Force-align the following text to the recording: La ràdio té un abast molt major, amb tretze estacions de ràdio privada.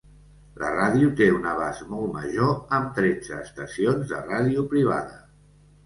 La 0.61 0.69
ràdio 0.75 1.09
té 1.19 1.27
un 1.33 1.45
abast 1.51 1.85
molt 1.91 2.11
major, 2.17 2.51
amb 2.81 2.91
tretze 2.99 3.39
estacions 3.45 4.11
de 4.15 4.27
ràdio 4.35 4.69
privada. 4.77 5.27